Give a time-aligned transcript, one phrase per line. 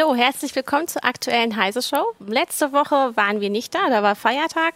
[0.00, 2.14] Hallo, herzlich willkommen zur aktuellen Heise Show.
[2.26, 4.74] Letzte Woche waren wir nicht da, da war Feiertag.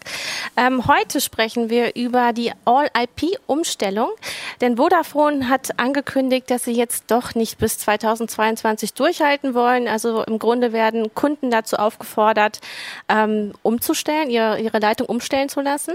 [0.57, 4.11] Ähm, heute sprechen wir über die All-IP-Umstellung,
[4.61, 9.89] denn Vodafone hat angekündigt, dass sie jetzt doch nicht bis 2022 durchhalten wollen.
[9.89, 12.61] Also im Grunde werden Kunden dazu aufgefordert,
[13.09, 15.95] ähm, umzustellen, ihre, ihre Leitung umstellen zu lassen.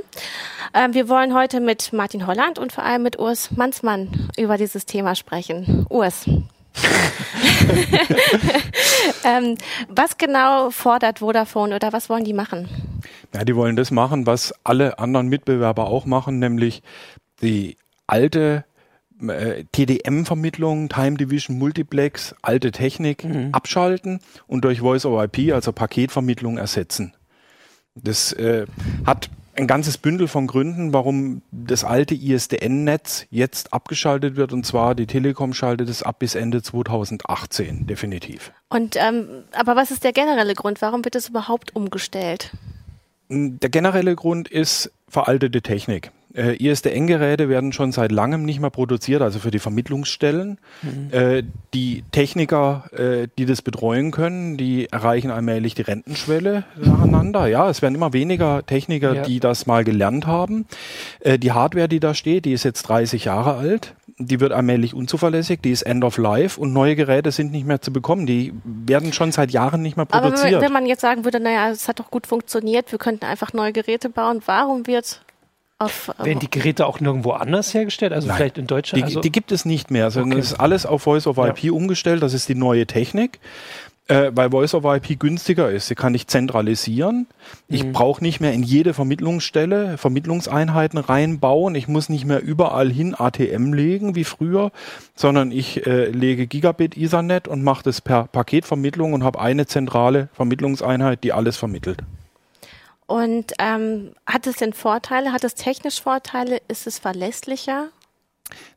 [0.73, 4.87] Ähm, wir wollen heute mit Martin Holland und vor allem mit Urs Mansmann über dieses
[4.87, 5.85] Thema sprechen.
[5.89, 6.25] Urs,
[9.23, 12.67] ähm, was genau fordert Vodafone oder was wollen die machen?
[13.33, 16.81] Ja, die wollen das machen, was alle anderen Mitbewerber auch machen, nämlich
[17.41, 18.65] die alte
[19.21, 23.49] äh, TDM-Vermittlung, Time Division Multiplex, alte Technik mhm.
[23.51, 27.13] abschalten und durch Voice over IP, also Paketvermittlung, ersetzen.
[27.95, 28.65] Das äh,
[29.05, 29.29] hat
[29.59, 34.53] ein ganzes Bündel von Gründen, warum das alte ISDN-Netz jetzt abgeschaltet wird.
[34.53, 38.51] Und zwar die Telekom schaltet es ab bis Ende 2018, definitiv.
[38.69, 40.81] Und ähm, aber was ist der generelle Grund?
[40.81, 42.51] Warum wird es überhaupt umgestellt?
[43.29, 46.11] Der generelle Grund ist veraltete Technik.
[46.33, 50.59] Äh, ISDN-Geräte werden schon seit langem nicht mehr produziert, also für die Vermittlungsstellen.
[50.83, 51.09] Mhm.
[51.11, 57.47] Äh, die Techniker, äh, die das betreuen können, die erreichen allmählich die Rentenschwelle nacheinander.
[57.47, 59.21] Ja, es werden immer weniger Techniker, ja.
[59.23, 60.67] die das mal gelernt haben.
[61.19, 63.95] Äh, die Hardware, die da steht, die ist jetzt 30 Jahre alt.
[64.21, 67.81] Die wird allmählich unzuverlässig, die ist End of Life und neue Geräte sind nicht mehr
[67.81, 68.25] zu bekommen.
[68.25, 70.55] Die werden schon seit Jahren nicht mehr produziert.
[70.55, 73.53] Aber wenn man jetzt sagen würde, naja, es hat doch gut funktioniert, wir könnten einfach
[73.53, 75.21] neue Geräte bauen, warum wird
[75.79, 78.11] auf, Werden die Geräte auch nirgendwo anders hergestellt?
[78.11, 79.01] Also Nein, vielleicht in Deutschland?
[79.01, 80.41] Die, also die gibt es nicht mehr, sondern okay.
[80.41, 81.71] es ist alles auf Voice over IP ja.
[81.71, 82.21] umgestellt.
[82.21, 83.39] Das ist die neue Technik.
[84.09, 85.87] Äh, weil Voice over IP günstiger ist.
[85.87, 87.27] Sie kann ich zentralisieren.
[87.67, 87.93] Ich mhm.
[87.93, 91.75] brauche nicht mehr in jede Vermittlungsstelle Vermittlungseinheiten reinbauen.
[91.75, 94.71] Ich muss nicht mehr überall hin ATM legen wie früher,
[95.15, 100.27] sondern ich äh, lege Gigabit Ethernet und mache das per Paketvermittlung und habe eine zentrale
[100.33, 101.99] Vermittlungseinheit, die alles vermittelt.
[103.09, 105.31] Und ähm, hat es denn Vorteile?
[105.31, 106.61] Hat es technisch Vorteile?
[106.67, 107.89] Ist es verlässlicher?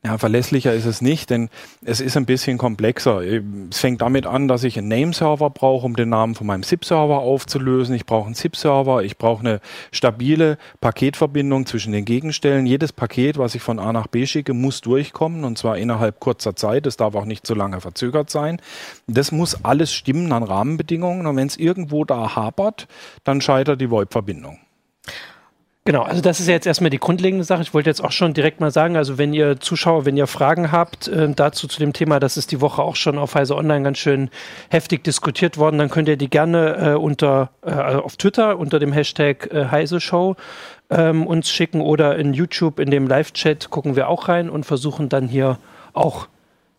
[0.05, 1.49] Ja, verlässlicher ist es nicht, denn
[1.85, 3.23] es ist ein bisschen komplexer.
[3.71, 7.21] Es fängt damit an, dass ich einen Name-Server brauche, um den Namen von meinem SIP-Server
[7.21, 7.95] aufzulösen.
[7.95, 9.61] Ich brauche einen SIP-Server, ich brauche eine
[9.93, 12.67] stabile Paketverbindung zwischen den Gegenstellen.
[12.67, 16.57] Jedes Paket, was ich von A nach B schicke, muss durchkommen und zwar innerhalb kurzer
[16.57, 16.87] Zeit.
[16.87, 18.61] Es darf auch nicht zu lange verzögert sein.
[19.07, 22.89] Das muss alles stimmen an Rahmenbedingungen und wenn es irgendwo da hapert,
[23.23, 24.59] dann scheitert die VoIP-Verbindung.
[25.85, 27.63] Genau, also das ist ja jetzt erstmal die grundlegende Sache.
[27.63, 30.71] Ich wollte jetzt auch schon direkt mal sagen, also wenn ihr Zuschauer, wenn ihr Fragen
[30.71, 33.83] habt äh, dazu zu dem Thema, das ist die Woche auch schon auf Heise Online
[33.83, 34.31] ganz schön
[34.71, 38.93] heftig diskutiert worden, dann könnt ihr die gerne äh, unter äh, auf Twitter unter dem
[38.93, 40.37] Hashtag äh, Heise Show
[40.89, 45.09] ähm, uns schicken oder in YouTube in dem Live-Chat gucken wir auch rein und versuchen
[45.09, 45.59] dann hier
[45.95, 46.29] auch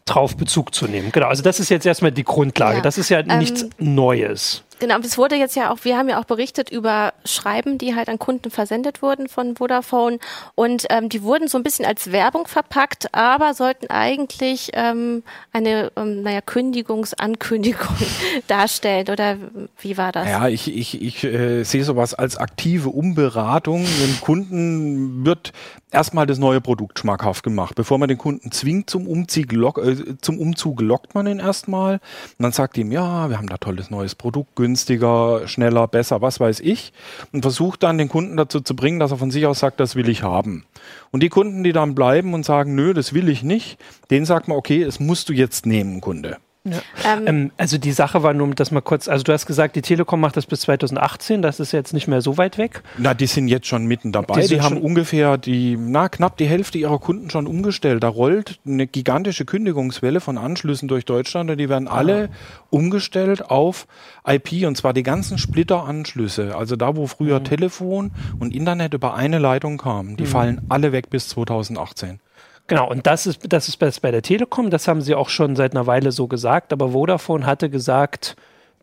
[0.05, 1.11] drauf Bezug zu nehmen.
[1.11, 2.77] Genau, also das ist jetzt erstmal die Grundlage.
[2.77, 4.63] Ja, das ist ja ähm, nichts Neues.
[4.83, 8.09] Genau, es wurde jetzt ja auch, wir haben ja auch berichtet über Schreiben, die halt
[8.09, 10.19] an Kunden versendet wurden von Vodafone
[10.55, 15.23] und ähm, die wurden so ein bisschen als Werbung verpackt, aber sollten eigentlich ähm,
[15.53, 17.95] eine, ähm, naja, Kündigungsankündigung
[18.47, 19.37] darstellen oder
[19.79, 20.27] wie war das?
[20.27, 23.85] Ja, ich, ich, ich äh, sehe sowas als aktive Umberatung.
[23.85, 25.53] Dem Kunden wird
[25.91, 27.75] erstmal das neue Produkt schmackhaft gemacht.
[27.75, 31.93] Bevor man den Kunden zwingt zum Umzug, lock, äh, zum Umzug lockt man ihn erstmal
[31.93, 36.21] und dann sagt ihm, ja, wir haben da tolles neues Produkt, günstig günstiger, schneller, besser,
[36.21, 36.93] was weiß ich.
[37.31, 39.95] Und versucht dann den Kunden dazu zu bringen, dass er von sich aus sagt, das
[39.95, 40.65] will ich haben.
[41.11, 43.77] Und die Kunden, die dann bleiben und sagen, nö, das will ich nicht,
[44.09, 46.37] denen sagt man, okay, es musst du jetzt nehmen, Kunde.
[46.65, 46.81] Ja.
[47.03, 49.81] Ähm, ähm, also die Sache war nur, dass mal kurz, also du hast gesagt, die
[49.81, 52.83] Telekom macht das bis 2018, das ist jetzt nicht mehr so weit weg.
[52.97, 54.41] Na, die sind jetzt schon mitten dabei.
[54.41, 58.03] Die, die haben ungefähr die, na, knapp die Hälfte ihrer Kunden schon umgestellt.
[58.03, 62.65] Da rollt eine gigantische Kündigungswelle von Anschlüssen durch Deutschland und die werden alle ah.
[62.69, 63.85] umgestellt auf
[64.25, 66.55] IP und zwar die ganzen Splitteranschlüsse.
[66.55, 67.43] Also da, wo früher mhm.
[67.43, 70.27] Telefon und Internet über eine Leitung kamen, die mhm.
[70.27, 72.21] fallen alle weg bis 2018.
[72.67, 75.73] Genau, und das ist, das ist bei der Telekom, das haben sie auch schon seit
[75.73, 78.35] einer Weile so gesagt, aber Vodafone hatte gesagt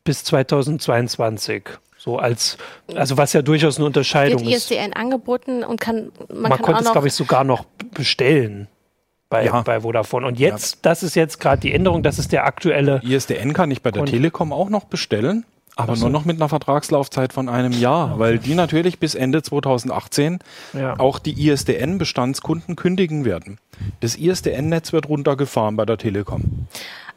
[0.04, 1.64] bis 2022.
[1.96, 2.56] So als,
[2.94, 4.70] also was ja durchaus eine Unterscheidung Wird ist.
[4.70, 8.68] ISDN angeboten und kann man, man kann konnte es, glaube ich, sogar noch bestellen
[9.28, 9.60] bei, ja.
[9.62, 10.26] bei Vodafone.
[10.26, 10.78] Und jetzt, ja.
[10.82, 13.00] das ist jetzt gerade die Änderung, das ist der aktuelle.
[13.02, 15.44] ISDN kann ich bei der Telekom auch noch bestellen.
[15.76, 16.02] Aber so.
[16.02, 18.18] nur noch mit einer Vertragslaufzeit von einem Jahr, okay.
[18.18, 20.40] weil die natürlich bis Ende 2018
[20.72, 20.98] ja.
[20.98, 23.58] auch die ISDN-Bestandskunden kündigen werden.
[24.00, 26.66] Das ISDN-Netz wird runtergefahren bei der Telekom.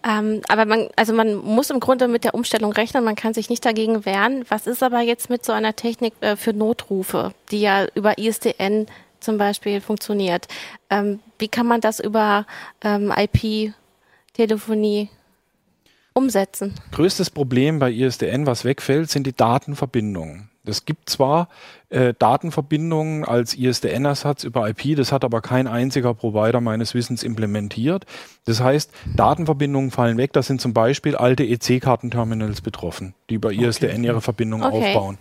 [0.05, 3.50] Ähm, aber man, also man muss im Grunde mit der Umstellung rechnen, man kann sich
[3.50, 4.44] nicht dagegen wehren.
[4.50, 8.88] Was ist aber jetzt mit so einer Technik äh, für Notrufe, die ja über ISDN
[9.21, 10.47] zum Beispiel funktioniert?
[10.89, 12.45] Ähm, wie kann man das über
[12.83, 15.09] ähm, IP-Telefonie
[16.13, 16.74] umsetzen?
[16.92, 20.50] Größtes Problem bei ISDN, was wegfällt, sind die Datenverbindungen.
[20.65, 21.50] Es gibt zwar
[21.89, 28.06] äh, Datenverbindungen als ISDN-Ersatz über IP, das hat aber kein einziger Provider meines Wissens implementiert.
[28.45, 30.31] Das heißt, Datenverbindungen fallen weg.
[30.31, 34.06] Da sind zum Beispiel alte EC-Kartenterminals betroffen, die über ISDN okay.
[34.06, 34.77] ihre Verbindung okay.
[34.77, 35.18] aufbauen.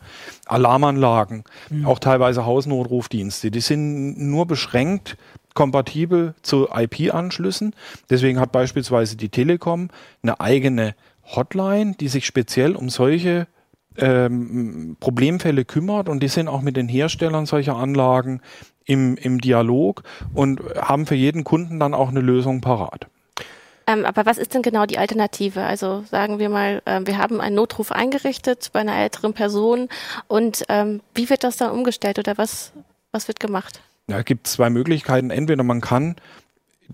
[0.46, 1.86] Alarmanlagen, mhm.
[1.86, 5.16] auch teilweise Hausnotrufdienste, die sind nur beschränkt
[5.54, 7.74] kompatibel zu IP-Anschlüssen.
[8.08, 9.88] Deswegen hat beispielsweise die Telekom
[10.22, 10.94] eine eigene
[11.24, 13.46] Hotline, die sich speziell um solche
[13.96, 18.40] ähm, Problemfälle kümmert und die sind auch mit den Herstellern solcher Anlagen
[18.84, 20.02] im, im Dialog
[20.34, 23.06] und haben für jeden Kunden dann auch eine Lösung parat.
[23.86, 25.62] Ähm, aber was ist denn genau die Alternative?
[25.62, 29.88] Also sagen wir mal, äh, wir haben einen Notruf eingerichtet bei einer älteren Person
[30.28, 32.72] und ähm, wie wird das dann umgestellt oder was,
[33.10, 33.80] was wird gemacht?
[34.08, 35.30] Ja, es gibt zwei Möglichkeiten.
[35.30, 36.16] Entweder man kann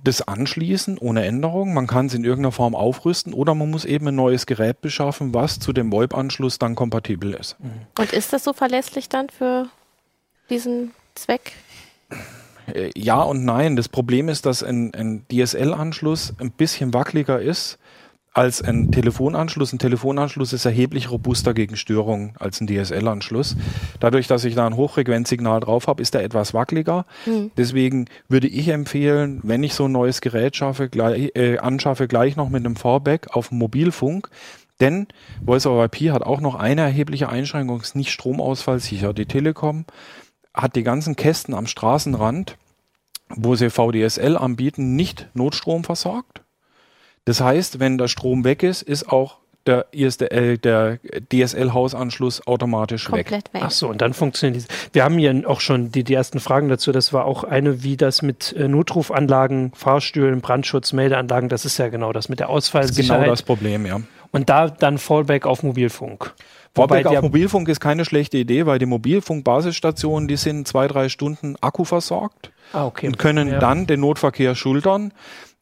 [0.05, 1.75] das anschließen ohne Änderung.
[1.75, 5.35] Man kann es in irgendeiner Form aufrüsten oder man muss eben ein neues Gerät beschaffen,
[5.35, 7.57] was zu dem VoIP-Anschluss dann kompatibel ist.
[7.99, 9.67] Und ist das so verlässlich dann für
[10.51, 11.53] diesen Zweck?
[12.73, 13.77] Äh, ja und nein.
[13.77, 17.79] Das Problem ist, dass ein, ein DSL-Anschluss ein bisschen wackeliger ist
[18.39, 19.73] als ein Telefonanschluss.
[19.73, 23.57] Ein Telefonanschluss ist erheblich robuster gegen Störungen als ein DSL-Anschluss.
[23.99, 27.05] Dadurch, dass ich da ein Hochfrequenzsignal drauf habe, ist er etwas wackeliger.
[27.27, 27.51] Mhm.
[27.57, 32.37] Deswegen würde ich empfehlen, wenn ich so ein neues Gerät schaffe, gleich, äh, anschaffe, gleich
[32.37, 34.31] noch mit einem V-Back auf Mobilfunk.
[34.79, 35.09] Denn
[35.45, 39.15] Voice over IP hat auch noch eine erhebliche Einschränkung, ist nicht stromausfallsicher.
[39.15, 39.85] Die Telekom
[40.55, 42.57] hat die ganzen Kästen am Straßenrand,
[43.31, 46.43] wo sie VDSL anbieten, nicht Notstrom versorgt.
[47.29, 49.37] Das heißt, wenn der Strom weg ist, ist auch
[49.67, 50.99] der, ISDL, der
[51.31, 53.45] DSL-Hausanschluss automatisch Komplett weg.
[53.53, 53.63] weg.
[53.67, 54.69] Ach so, und dann funktioniert diese.
[54.95, 56.91] Wir haben hier auch schon die, die ersten Fragen dazu.
[56.91, 61.89] Das war auch eine, wie das mit äh, Notrufanlagen, Fahrstühlen, Brandschutz, Meldeanlagen, das ist ja
[61.89, 63.11] genau das mit der Ausfallsicherheit.
[63.11, 64.01] Das ist genau das Problem, ja.
[64.31, 66.33] Und da dann Fallback auf Mobilfunk.
[66.75, 71.57] Fallback auf Mobilfunk ist keine schlechte Idee, weil die Mobilfunk-Basisstationen, die sind zwei, drei Stunden
[71.61, 73.07] Akku versorgt ah, okay.
[73.07, 73.59] und können ja.
[73.59, 75.13] dann den Notverkehr schultern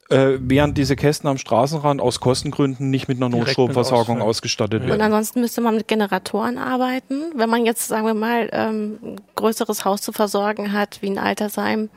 [0.09, 4.93] äh, während diese Kästen am Straßenrand aus Kostengründen nicht mit einer Notstromversorgung ausgestattet werden.
[4.93, 9.21] Und ansonsten müsste man mit Generatoren arbeiten, wenn man jetzt, sagen wir mal, ähm, ein
[9.35, 11.91] größeres Haus zu versorgen hat, wie ein Altersheim.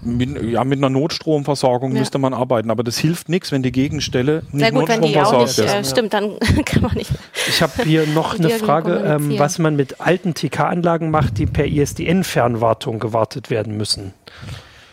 [0.00, 1.98] Mit, ja, mit einer Notstromversorgung ja.
[1.98, 5.18] müsste man arbeiten, aber das hilft nichts, wenn die Gegenstelle nicht Sehr gut, wenn die
[5.18, 7.10] auch nicht, äh, stimmt, dann kann man nicht.
[7.48, 11.66] Ich habe hier noch eine Frage, ähm, was man mit alten TK-Anlagen macht, die per
[11.66, 14.12] ISDN-Fernwartung gewartet werden müssen.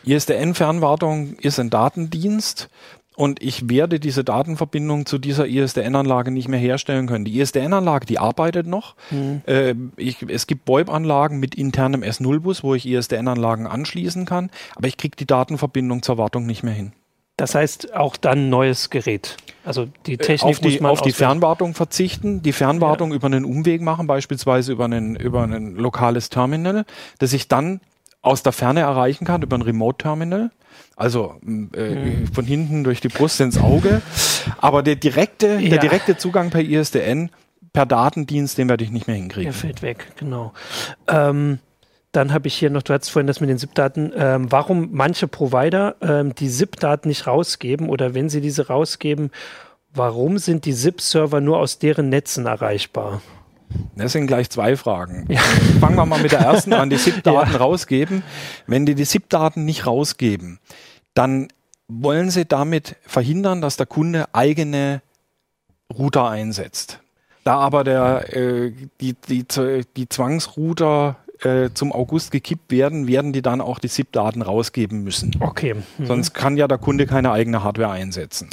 [0.06, 2.70] ISDN-Fernwartung ist ein Datendienst
[3.16, 7.26] und ich werde diese Datenverbindung zu dieser ISDN-Anlage nicht mehr herstellen können.
[7.26, 8.96] Die ISDN-Anlage, die arbeitet noch.
[9.10, 9.42] Mhm.
[9.46, 14.98] Äh, ich, es gibt VoIP-Anlagen mit internem S0-Bus, wo ich ISDN-Anlagen anschließen kann, aber ich
[14.98, 16.92] kriege die Datenverbindung zur Wartung nicht mehr hin.
[17.38, 19.36] Das heißt auch dann neues Gerät.
[19.66, 23.16] Also die äh, Technik auf die, muss man auf die Fernwartung verzichten, die Fernwartung ja.
[23.16, 26.86] über einen Umweg machen, beispielsweise über ein über ein lokales Terminal,
[27.20, 27.82] das ich dann
[28.26, 30.52] aus der Ferne erreichen kann über ein Remote-Terminal.
[30.96, 32.28] Also äh, mhm.
[32.34, 34.02] von hinten durch die Brust ins Auge.
[34.58, 35.70] Aber der direkte, ja.
[35.70, 37.30] der direkte Zugang per ISDN,
[37.74, 39.52] per Datendienst, den werde ich nicht mehr hinkriegen.
[39.52, 40.54] Der fällt weg, genau.
[41.08, 41.60] Ähm,
[42.14, 45.28] dann habe ich hier noch, du hattest vorhin das mit den SIP-Daten, ähm, warum manche
[45.28, 49.32] Provider ähm, die SIP-Daten nicht rausgeben oder wenn sie diese rausgeben,
[49.94, 53.22] warum sind die SIP-Server nur aus deren Netzen erreichbar?
[53.96, 55.26] Das sind gleich zwei Fragen.
[55.30, 55.40] Ja.
[55.80, 57.58] Fangen wir mal mit der ersten an, die SIP-Daten ja.
[57.58, 58.24] rausgeben.
[58.68, 60.60] Wenn die die SIP-Daten nicht rausgeben,
[61.14, 61.48] dann
[61.88, 65.02] wollen sie damit verhindern, dass der Kunde eigene
[65.96, 67.00] Router einsetzt.
[67.44, 69.46] Da aber der, äh, die, die,
[69.96, 75.36] die Zwangsrouter äh, zum August gekippt werden, werden die dann auch die SIP-Daten rausgeben müssen.
[75.40, 75.76] Okay.
[75.98, 76.06] Mhm.
[76.06, 78.50] Sonst kann ja der Kunde keine eigene Hardware einsetzen.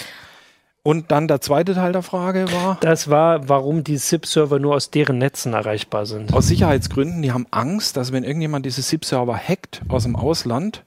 [0.84, 2.78] Und dann der zweite Teil der Frage war?
[2.80, 6.34] Das war, warum die SIP-Server nur aus deren Netzen erreichbar sind.
[6.34, 7.22] Aus Sicherheitsgründen.
[7.22, 10.84] Die haben Angst, dass wenn irgendjemand diese SIP-Server hackt aus dem Ausland,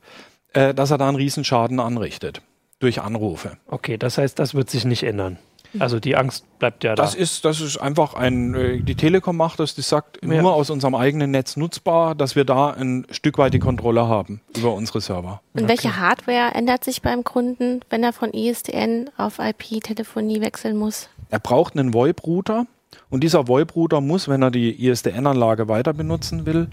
[0.51, 2.41] äh, dass er da einen Riesenschaden anrichtet.
[2.79, 3.57] Durch Anrufe.
[3.67, 5.37] Okay, das heißt, das wird sich nicht ändern.
[5.79, 7.03] Also die Angst bleibt ja da.
[7.03, 10.41] Das ist, das ist einfach ein, äh, die Telekom macht das, die sagt ja.
[10.41, 14.41] nur aus unserem eigenen Netz nutzbar, dass wir da ein Stück weit die Kontrolle haben
[14.55, 15.41] über unsere Server.
[15.53, 15.69] Und okay.
[15.69, 21.09] welche Hardware ändert sich beim Kunden, wenn er von ISDN auf IP-Telefonie wechseln muss?
[21.29, 22.67] Er braucht einen VoIP-Router
[23.09, 26.67] und dieser VoIP-Router muss, wenn er die ISDN-Anlage weiter benutzen will,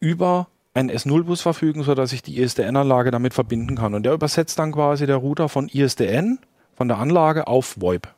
[0.00, 3.94] über einen S0-Bus verfügen, sodass ich die ISDN-Anlage damit verbinden kann.
[3.94, 6.40] Und der übersetzt dann quasi der Router von ISDN,
[6.74, 8.08] von der Anlage auf VoIP.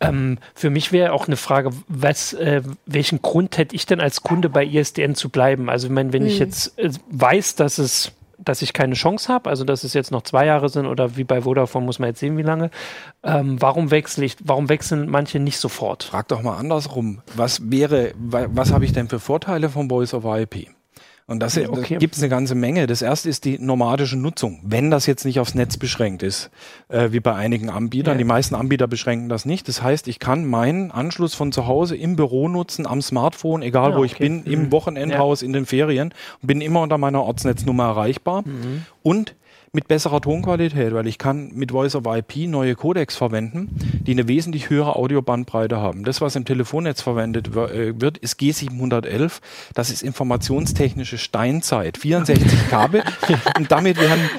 [0.00, 4.22] Ähm, für mich wäre auch eine Frage, was, äh, welchen Grund hätte ich denn als
[4.22, 5.70] Kunde bei ISDN zu bleiben?
[5.70, 6.28] Also, ich meine, wenn hm.
[6.28, 10.10] ich jetzt äh, weiß, dass es dass ich keine Chance habe, also dass es jetzt
[10.10, 12.70] noch zwei Jahre sind oder wie bei Vodafone muss man jetzt sehen, wie lange.
[13.22, 16.04] Ähm, warum wechsle ich, warum wechseln manche nicht sofort?
[16.04, 17.22] Frag doch mal andersrum.
[17.34, 20.68] Was wäre, was habe ich denn für Vorteile vom Voice over IP?
[21.28, 21.94] Und das, okay.
[21.94, 22.86] das gibt es eine ganze Menge.
[22.86, 26.50] Das erste ist die nomadische Nutzung, wenn das jetzt nicht aufs Netz beschränkt ist,
[26.88, 28.14] äh, wie bei einigen Anbietern.
[28.14, 28.18] Ja.
[28.18, 29.66] Die meisten Anbieter beschränken das nicht.
[29.66, 33.90] Das heißt, ich kann meinen Anschluss von zu Hause im Büro nutzen, am Smartphone, egal
[33.90, 34.12] ja, wo okay.
[34.12, 34.52] ich bin, mhm.
[34.52, 35.46] im Wochenendhaus, ja.
[35.46, 38.42] in den Ferien bin immer unter meiner Ortsnetznummer erreichbar.
[38.46, 38.86] Mhm.
[39.02, 39.34] Und
[39.76, 43.68] mit besserer Tonqualität, weil ich kann mit Voice over IP neue Codecs verwenden,
[44.06, 46.02] die eine wesentlich höhere Audiobandbreite haben.
[46.02, 49.40] Das, was im Telefonnetz verwendet äh, wird, ist G711.
[49.74, 51.98] Das ist informationstechnische Steinzeit.
[51.98, 53.04] 64 Kabel.
[53.58, 54.30] und damit werden,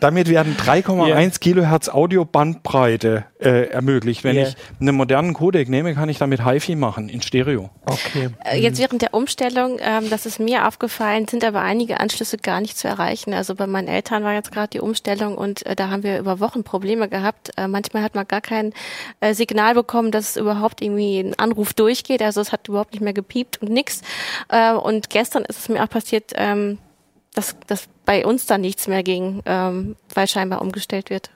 [0.00, 1.30] damit werden 3,1 yeah.
[1.38, 4.24] Kilohertz Audiobandbreite äh, ermöglicht.
[4.24, 4.48] Wenn yeah.
[4.48, 7.70] ich einen modernen Codec nehme, kann ich damit HiFi machen in Stereo.
[7.86, 8.30] Okay.
[8.44, 12.60] Äh, jetzt während der Umstellung, ähm, das ist mir aufgefallen, sind aber einige Anschlüsse gar
[12.60, 13.34] nicht zu erreichen.
[13.34, 16.40] Also bei meinen Eltern war jetzt gerade die Umstellung und äh, da haben wir über
[16.40, 17.50] Wochen Probleme gehabt.
[17.56, 18.72] Äh, manchmal hat man gar kein
[19.20, 22.22] äh, Signal bekommen, dass überhaupt irgendwie ein Anruf durchgeht.
[22.22, 24.02] Also es hat überhaupt nicht mehr gepiept und nix.
[24.48, 26.78] Äh, und gestern ist es mir auch passiert, ähm,
[27.34, 31.30] dass, dass bei uns dann nichts mehr ging, ähm, weil scheinbar umgestellt wird.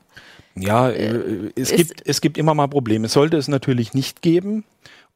[0.56, 3.06] Ja, äh, äh es, gibt, es gibt immer mal Probleme.
[3.06, 4.64] Sollte es natürlich nicht geben.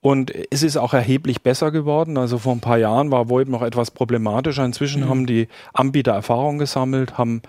[0.01, 2.17] Und es ist auch erheblich besser geworden.
[2.17, 4.65] Also vor ein paar Jahren war VoIP noch etwas problematischer.
[4.65, 5.09] Inzwischen mhm.
[5.09, 7.43] haben die Anbieter Erfahrung gesammelt, haben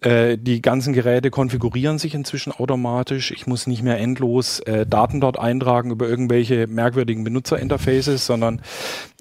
[0.00, 3.30] äh, die ganzen Geräte konfigurieren sich inzwischen automatisch.
[3.30, 8.60] Ich muss nicht mehr endlos äh, Daten dort eintragen über irgendwelche merkwürdigen Benutzerinterfaces, sondern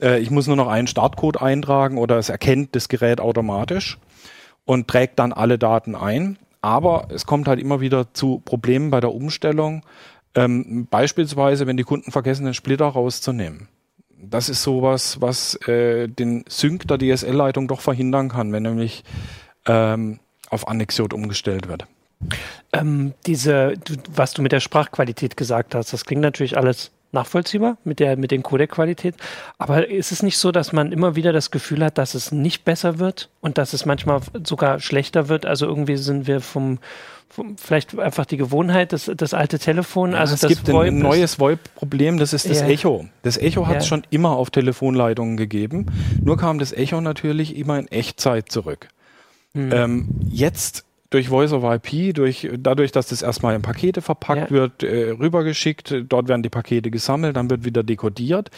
[0.01, 3.99] äh, ich muss nur noch einen Startcode eintragen oder es erkennt das Gerät automatisch
[4.65, 6.37] und trägt dann alle Daten ein.
[6.61, 9.83] Aber es kommt halt immer wieder zu Problemen bei der Umstellung.
[10.35, 13.67] Ähm, beispielsweise, wenn die Kunden vergessen, den Splitter rauszunehmen.
[14.23, 19.03] Das ist sowas, was äh, den Sync der DSL-Leitung doch verhindern kann, wenn nämlich
[19.65, 21.87] ähm, auf Annexiot umgestellt wird.
[22.71, 23.73] Ähm, diese,
[24.13, 28.31] was du mit der Sprachqualität gesagt hast, das klingt natürlich alles nachvollziehbar mit der mit
[28.31, 29.15] den Codec-Qualität.
[29.57, 32.63] Aber ist es nicht so, dass man immer wieder das Gefühl hat, dass es nicht
[32.65, 35.45] besser wird und dass es manchmal sogar schlechter wird?
[35.45, 36.79] Also irgendwie sind wir vom,
[37.29, 40.11] vom vielleicht einfach die Gewohnheit, das, das alte Telefon.
[40.13, 42.67] Ja, also es gibt VoIP ein neues VoIP-Problem, das ist das ja.
[42.67, 43.05] Echo.
[43.23, 43.89] Das Echo hat es ja.
[43.89, 45.87] schon immer auf Telefonleitungen gegeben.
[46.23, 48.87] Nur kam das Echo natürlich immer in Echtzeit zurück.
[49.53, 49.71] Mhm.
[49.73, 54.49] Ähm, jetzt durch Voice over IP, durch, dadurch, dass das erstmal in Pakete verpackt ja.
[54.49, 58.49] wird, äh, rübergeschickt, dort werden die Pakete gesammelt, dann wird wieder dekodiert.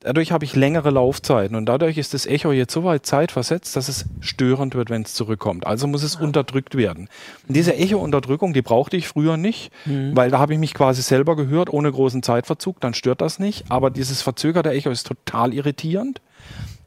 [0.00, 3.88] Dadurch habe ich längere Laufzeiten und dadurch ist das Echo jetzt so weit zeitversetzt, dass
[3.88, 5.66] es störend wird, wenn es zurückkommt.
[5.66, 6.20] Also muss es ja.
[6.20, 7.08] unterdrückt werden.
[7.46, 10.16] Und diese Echo-Unterdrückung, die brauchte ich früher nicht, mhm.
[10.16, 13.64] weil da habe ich mich quasi selber gehört, ohne großen Zeitverzug, dann stört das nicht.
[13.70, 16.22] Aber dieses verzögerte Echo ist total irritierend.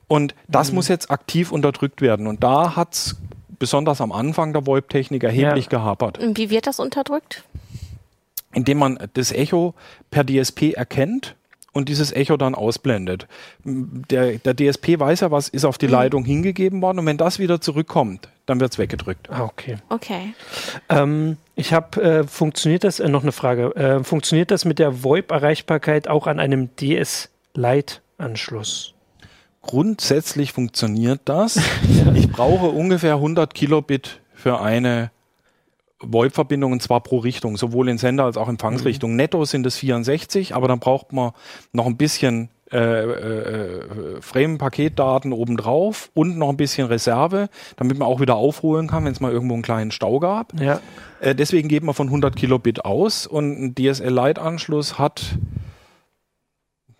[0.07, 0.75] Und das mhm.
[0.75, 2.27] muss jetzt aktiv unterdrückt werden.
[2.27, 3.17] Und da hat's
[3.62, 5.70] besonders am Anfang der VoIP-Technik erheblich ja.
[5.70, 6.18] gehapert.
[6.18, 7.44] Und wie wird das unterdrückt?
[8.53, 9.75] Indem man das Echo
[10.10, 11.36] per DSP erkennt
[11.74, 13.27] und dieses Echo dann ausblendet.
[13.63, 15.94] Der, der DSP weiß ja, was ist auf die mhm.
[15.94, 19.30] Leitung hingegeben worden und wenn das wieder zurückkommt, dann wird es weggedrückt.
[19.30, 19.77] Ah, okay.
[19.89, 20.34] Okay.
[20.89, 25.03] Ähm, ich habe, äh, funktioniert das, äh, noch eine Frage, äh, funktioniert das mit der
[25.03, 28.96] VoIP-Erreichbarkeit auch an einem DS-Lite-Anschluss?
[29.62, 31.60] Grundsätzlich funktioniert das.
[32.15, 35.12] Ich brauche ungefähr 100 Kilobit für eine
[36.00, 39.12] VoIP-Verbindung und zwar pro Richtung, sowohl in Sender als auch Empfangsrichtung.
[39.12, 39.18] Mhm.
[39.18, 41.32] Netto sind es 64, aber dann braucht man
[41.74, 48.22] noch ein bisschen äh, äh, Frame-Paketdaten obendrauf und noch ein bisschen Reserve, damit man auch
[48.22, 50.60] wieder aufholen kann, wenn es mal irgendwo einen kleinen Stau gab.
[50.60, 50.80] Ja.
[51.20, 55.38] Äh, deswegen geht man von 100 Kilobit aus und ein DSL-Lite-Anschluss hat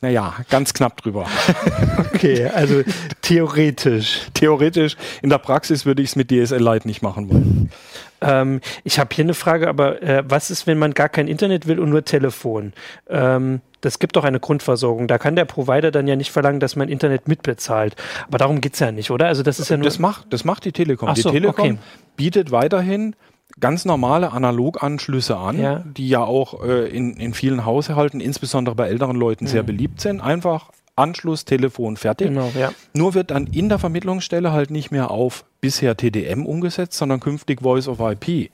[0.02, 1.28] naja, ganz knapp drüber.
[2.14, 2.82] okay, also
[3.22, 4.28] theoretisch.
[4.34, 4.98] Theoretisch.
[5.22, 7.72] In der Praxis würde ich es mit DSL Lite nicht machen wollen.
[8.20, 11.68] Ähm, ich habe hier eine Frage, aber äh, was ist, wenn man gar kein Internet
[11.68, 12.74] will und nur Telefon?
[13.10, 15.08] Ähm, das gibt doch eine Grundversorgung.
[15.08, 17.96] Da kann der Provider dann ja nicht verlangen, dass man Internet mitbezahlt.
[18.28, 19.28] Aber darum geht's ja nicht, oder?
[19.28, 19.86] Also das ist ja nur.
[19.86, 21.10] Das macht, das macht die Telekom.
[21.10, 21.78] Ach die Telekom okay.
[22.16, 23.16] bietet weiterhin
[23.60, 25.84] ganz normale Analoganschlüsse an, ja.
[25.86, 29.50] die ja auch äh, in, in vielen Haushalten, insbesondere bei älteren Leuten, mhm.
[29.50, 30.22] sehr beliebt sind.
[30.22, 32.28] Einfach Anschluss, Telefon, fertig.
[32.28, 32.72] Genau, ja.
[32.94, 37.62] Nur wird dann in der Vermittlungsstelle halt nicht mehr auf bisher TDM umgesetzt, sondern künftig
[37.62, 38.52] Voice of IP.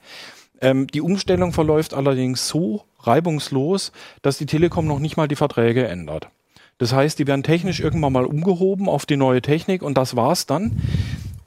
[0.60, 5.86] Ähm, die Umstellung verläuft allerdings so reibungslos, dass die Telekom noch nicht mal die Verträge
[5.86, 6.28] ändert.
[6.78, 10.46] Das heißt, die werden technisch irgendwann mal umgehoben auf die neue Technik und das war's
[10.46, 10.80] dann.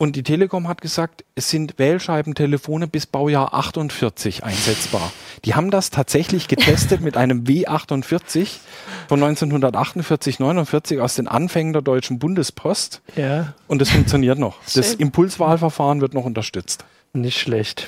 [0.01, 5.11] Und die Telekom hat gesagt, es sind Wählscheibentelefone bis Baujahr 48 einsetzbar.
[5.45, 8.47] Die haben das tatsächlich getestet mit einem W48
[9.07, 13.03] von 1948, 49 aus den Anfängen der Deutschen Bundespost.
[13.15, 13.53] Ja.
[13.67, 14.57] Und das funktioniert noch.
[14.73, 14.95] Das.
[14.95, 16.83] Impulswahlverfahren wird noch unterstützt.
[17.13, 17.87] Nicht schlecht.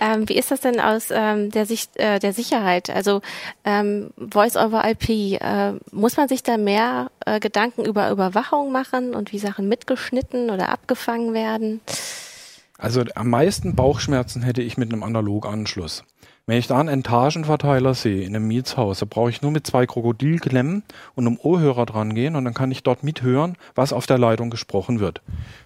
[0.00, 2.90] Ähm, wie ist das denn aus ähm, der Sicht äh, der Sicherheit?
[2.90, 3.20] Also
[3.64, 9.14] ähm, Voice over IP, äh, muss man sich da mehr äh, Gedanken über Überwachung machen
[9.14, 11.80] und wie Sachen mitgeschnitten oder abgefangen werden?
[12.78, 16.04] Also am meisten Bauchschmerzen hätte ich mit einem Analoganschluss.
[16.48, 19.84] Wenn ich da einen Etagenverteiler sehe in einem Mietshaus, da brauche ich nur mit zwei
[19.84, 20.84] Krokodilklemmen
[21.16, 24.48] und einem Ohrhörer dran gehen und dann kann ich dort mithören, was auf der Leitung
[24.48, 25.22] gesprochen wird.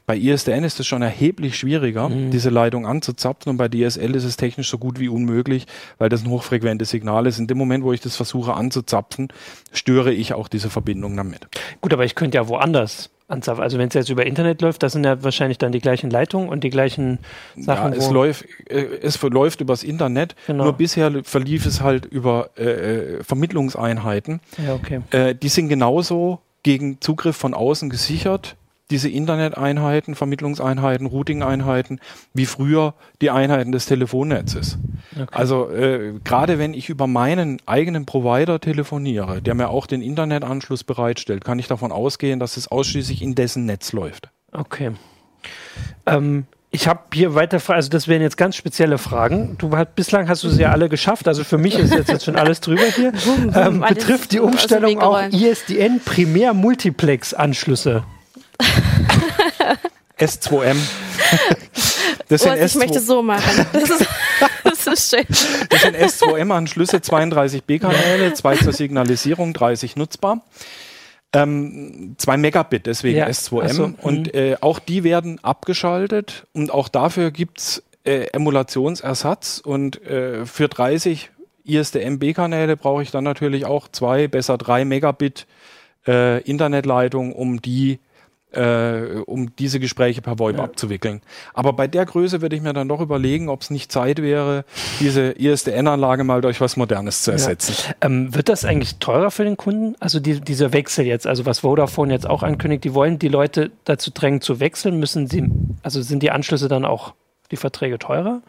[0.06, 4.38] Bei ISDN ist es schon erheblich schwieriger, diese Leitung anzuzapfen und bei DSL ist es
[4.38, 5.66] technisch so gut wie unmöglich,
[5.98, 7.38] weil das ein hochfrequentes Signal ist.
[7.38, 9.28] In dem Moment, wo ich das versuche anzuzapfen,
[9.72, 11.46] störe ich auch diese Verbindung damit.
[11.82, 13.10] Gut, aber ich könnte ja woanders.
[13.30, 16.48] Also wenn es jetzt über Internet läuft, das sind ja wahrscheinlich dann die gleichen Leitungen
[16.48, 17.18] und die gleichen
[17.56, 17.92] Sachen.
[17.92, 20.34] ja, es läuft, äh, es verläuft übers Internet.
[20.46, 20.64] Genau.
[20.64, 24.40] Nur bisher verlief es halt über äh, äh, Vermittlungseinheiten.
[24.64, 25.00] Ja, okay.
[25.10, 28.56] Äh, die sind genauso gegen Zugriff von außen gesichert,
[28.90, 32.00] diese Interneteinheiten, Vermittlungseinheiten, Routing-Einheiten,
[32.34, 34.78] wie früher die Einheiten des Telefonnetzes.
[35.14, 35.26] okay.
[35.30, 40.84] Also äh, gerade wenn ich über meinen eigenen Provider telefoniere, der mir auch den Internetanschluss
[40.84, 44.30] bereitstellt, kann ich davon ausgehen, dass es ausschließlich in dessen Netz läuft.
[44.52, 44.92] Okay.
[46.06, 49.56] Ähm, ich habe hier weiter, also das wären jetzt ganz spezielle Fragen.
[49.58, 52.24] Du hast, bislang hast du sie ja alle geschafft, also für mich ist jetzt, jetzt
[52.24, 53.12] schon alles drüber hier.
[53.54, 55.20] Ähm, betrifft die Umstellung auch.
[55.32, 58.04] ISDN Primär Multiplex Anschlüsse?
[60.18, 60.76] S2M.
[62.28, 63.66] Das Oh, sind, ich möchte S2, so machen.
[63.72, 64.06] Das ist,
[64.64, 65.26] das ist schön.
[65.68, 70.42] das sind S2M-Anschlüsse, 32 B-Kanäle, zwei zur Signalisierung, 30 nutzbar.
[71.32, 73.62] Ähm, 2 Megabit, deswegen Ja, S2M.
[73.64, 73.94] ach so, mhm.
[74.02, 80.66] und äh, auch die werden abgeschaltet und auch dafür gibt's äh, Emulationsersatz und äh, für
[80.68, 81.30] 30
[81.64, 85.46] ISDN-B-Kanäle brauche ich dann natürlich auch zwei, besser drei Megabit
[86.06, 88.00] äh, Internetleitung, um die
[88.52, 91.20] äh, um diese Gespräche per VoIP abzuwickeln.
[91.54, 94.64] Aber bei der Größe würde ich mir dann doch überlegen, ob es nicht Zeit wäre,
[95.00, 97.74] diese ISDN-Anlage mal durch was Modernes zu ersetzen.
[98.00, 99.94] Ähm, wird das eigentlich teurer für den Kunden?
[100.00, 103.70] Also die, dieser Wechsel jetzt, also was Vodafone jetzt auch ankündigt, die wollen die Leute
[103.84, 105.48] dazu drängen zu wechseln, müssen sie,
[105.82, 107.14] also sind die Anschlüsse dann auch
[107.50, 108.42] die Verträge teurer?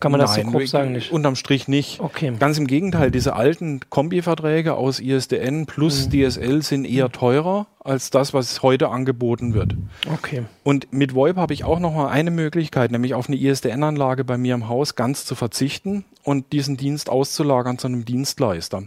[0.00, 0.92] Kann man das so grob sagen?
[0.92, 1.12] Nicht?
[1.12, 2.00] Unterm Strich nicht.
[2.00, 2.32] Okay.
[2.38, 8.34] Ganz im Gegenteil, diese alten Kombiverträge aus ISDN plus DSL sind eher teurer als das,
[8.34, 9.74] was heute angeboten wird.
[10.12, 10.44] Okay.
[10.64, 14.38] Und mit VoIP habe ich auch noch mal eine Möglichkeit, nämlich auf eine ISDN-Anlage bei
[14.38, 18.84] mir im Haus ganz zu verzichten und diesen Dienst auszulagern zu einem Dienstleister.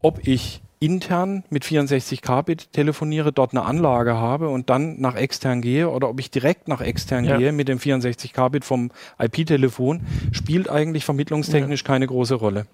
[0.00, 5.60] Ob ich intern mit 64 Kbit telefoniere, dort eine Anlage habe und dann nach extern
[5.60, 7.36] gehe oder ob ich direkt nach extern Ja.
[7.36, 10.00] gehe mit dem 64 Kbit vom IP-Telefon,
[10.32, 12.66] spielt eigentlich vermittlungstechnisch keine große Rolle.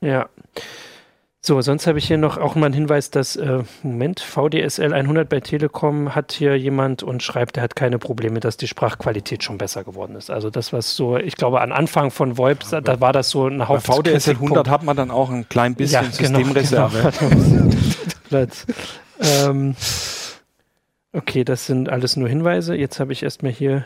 [0.00, 0.28] Ja.
[1.44, 5.28] So, sonst habe ich hier noch auch mal einen Hinweis, dass, äh, Moment, VDSL 100
[5.28, 9.58] bei Telekom hat hier jemand und schreibt, er hat keine Probleme, dass die Sprachqualität schon
[9.58, 10.30] besser geworden ist.
[10.30, 13.58] Also das, was so, ich glaube, an Anfang von VoIP, da war das so ein
[13.58, 17.12] Bei Haupt VDSL 100 hat man dann auch ein klein bisschen Systemreserve.
[17.18, 17.70] Genau,
[18.28, 18.64] Platz.
[19.18, 19.74] ähm,
[21.12, 22.76] okay, das sind alles nur Hinweise.
[22.76, 23.84] Jetzt habe ich erstmal hier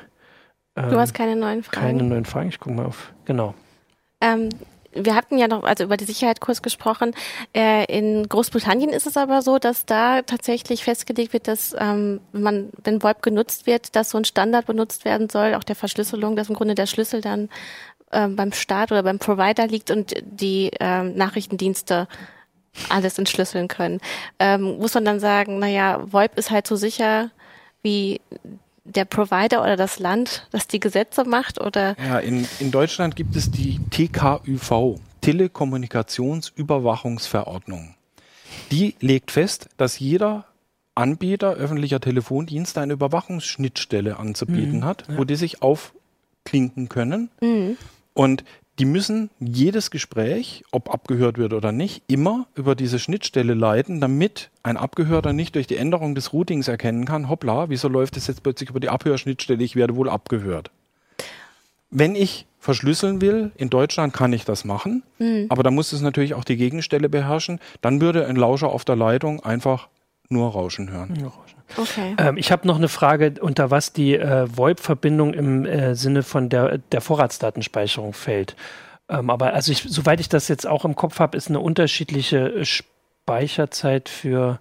[0.76, 1.86] ähm, Du hast keine neuen Fragen.
[1.86, 2.50] keine neuen Fragen.
[2.50, 3.14] Ich gucke mal auf.
[3.24, 3.54] Genau.
[4.20, 4.50] Ähm,
[4.96, 7.14] wir hatten ja noch also über die Sicherheit kurz gesprochen.
[7.54, 12.42] Äh, in Großbritannien ist es aber so, dass da tatsächlich festgelegt wird, dass ähm, wenn
[12.42, 16.36] man, wenn VoIP genutzt wird, dass so ein Standard benutzt werden soll, auch der Verschlüsselung,
[16.36, 17.48] dass im Grunde der Schlüssel dann
[18.12, 22.08] ähm, beim Staat oder beim Provider liegt und die ähm, Nachrichtendienste
[22.88, 24.00] alles entschlüsseln können.
[24.38, 27.30] Ähm, muss man dann sagen, naja, VoIP ist halt so sicher
[27.82, 28.20] wie
[28.86, 33.36] der Provider oder das Land, das die Gesetze macht oder Ja, in, in Deutschland gibt
[33.36, 37.94] es die TKÜV, Telekommunikationsüberwachungsverordnung.
[38.70, 40.46] Die legt fest, dass jeder
[40.94, 47.30] Anbieter öffentlicher Telefondienste eine Überwachungsschnittstelle anzubieten hat, wo die sich aufklinken können.
[48.14, 48.44] Und
[48.78, 54.50] die müssen jedes Gespräch, ob abgehört wird oder nicht, immer über diese Schnittstelle leiten, damit
[54.62, 58.42] ein Abgehörter nicht durch die Änderung des Routings erkennen kann, hoppla, wieso läuft es jetzt
[58.42, 60.70] plötzlich über die Abhörschnittstelle, ich werde wohl abgehört.
[61.90, 65.02] Wenn ich verschlüsseln will, in Deutschland kann ich das machen,
[65.48, 68.96] aber da muss es natürlich auch die Gegenstelle beherrschen, dann würde ein Lauscher auf der
[68.96, 69.88] Leitung einfach
[70.28, 71.14] nur Rauschen hören.
[71.76, 72.14] Okay.
[72.18, 76.48] Ähm, ich habe noch eine Frage, unter was die äh, VoIP-Verbindung im äh, Sinne von
[76.48, 78.56] der, der Vorratsdatenspeicherung fällt.
[79.08, 82.48] Ähm, aber also ich, soweit ich das jetzt auch im Kopf habe, ist eine unterschiedliche
[82.48, 84.60] äh, Speicherzeit für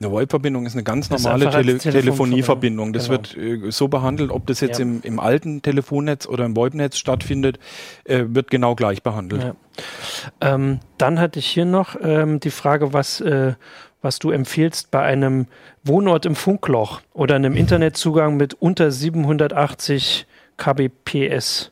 [0.00, 2.92] Eine VoIP-Verbindung ist eine ganz normale Tele Telefonieverbindung.
[2.92, 3.18] Das genau.
[3.18, 4.84] wird äh, so behandelt, ob das jetzt ja.
[4.84, 7.58] im, im, alten Telefonnetz oder im VoIP-Netz stattfindet,
[8.04, 9.42] äh, wird genau gleich behandelt.
[9.42, 9.54] Ja.
[10.40, 13.54] Ähm, dann hatte ich hier noch ähm, die Frage, was, äh,
[14.02, 15.46] was du empfiehlst bei einem
[15.84, 21.70] Wohnort im Funkloch oder einem Internetzugang mit unter 780 Kbps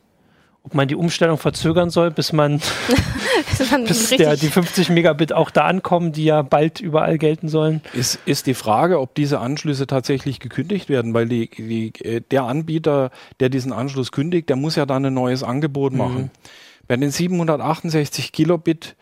[0.63, 2.61] ob man die Umstellung verzögern soll, bis man,
[3.87, 7.81] bis der, die 50 Megabit auch da ankommen, die ja bald überall gelten sollen.
[7.93, 12.43] Ist, ist die Frage, ob diese Anschlüsse tatsächlich gekündigt werden, weil die, die, äh, der
[12.43, 15.97] Anbieter, der diesen Anschluss kündigt, der muss ja dann ein neues Angebot mhm.
[15.97, 16.21] machen.
[16.21, 16.29] Mhm.
[16.87, 18.95] Bei den 768 Kilobit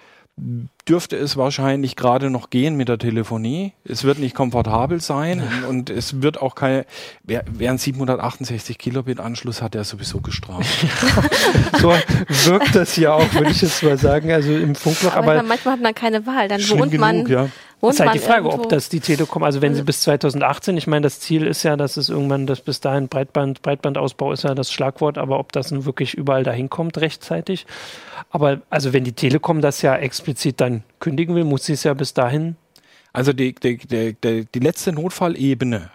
[0.88, 3.73] dürfte es wahrscheinlich gerade noch gehen mit der Telefonie.
[3.84, 6.86] Es wird nicht komfortabel sein und, und es wird auch keine,
[7.23, 10.67] wer, wer einen 768 Kilobit Anschluss hat, der ist sowieso gestraft.
[11.80, 11.93] so
[12.45, 15.15] wirkt das ja auch, würde ich jetzt mal sagen, also im Funkloch.
[15.15, 17.50] Aber, aber manchmal hat man keine Wahl, dann wohnt genug, man, ja.
[17.80, 20.88] Das ist halt die Frage, ob das die Telekom, also wenn sie bis 2018, ich
[20.88, 24.56] meine, das Ziel ist ja, dass es irgendwann, dass bis dahin Breitband, Breitbandausbau ist ja
[24.56, 27.67] das Schlagwort, aber ob das nun wirklich überall dahin kommt rechtzeitig.
[28.32, 31.94] Aber also wenn die Telekom das ja explizit dann kündigen will, muss sie es ja
[31.94, 32.56] bis dahin.
[33.13, 35.90] Also die, die, die, die letzte Notfallebene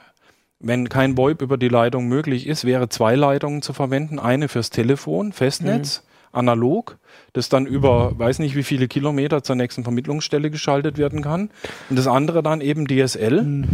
[0.64, 4.20] wenn kein VoIP über die Leitung möglich ist, wäre zwei Leitungen zu verwenden.
[4.20, 6.38] Eine fürs Telefon, Festnetz, mhm.
[6.38, 6.98] analog
[7.32, 11.50] das dann über weiß nicht wie viele Kilometer zur nächsten Vermittlungsstelle geschaltet werden kann.
[11.88, 13.42] Und das andere dann eben DSL.
[13.42, 13.68] Mhm.